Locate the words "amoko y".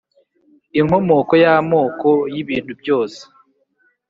1.55-2.35